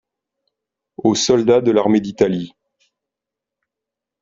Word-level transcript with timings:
Aux 0.97 1.13
soldats 1.13 1.61
de 1.61 1.69
l'armée 1.69 2.01
d'Italie. 2.01 2.55